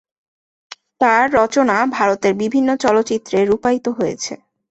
[1.01, 4.33] তার রচনা ভারতের বিভিন্ন চলচ্চিত্রে রূপায়িত হয়েছে।